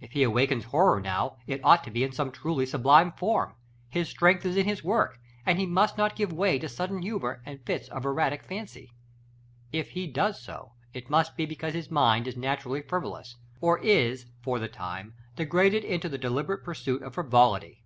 [0.00, 3.52] If he awakens horror now, it ought to be in some truly sublime form.
[3.90, 7.42] His strength is in his work; and he must not give way to sudden humor,
[7.44, 8.90] and fits of erratic fancy.
[9.70, 14.24] If he does so, it must be because his mind is naturally frivolous, or is
[14.40, 17.84] for the time degraded into the deliberate pursuit of frivolity.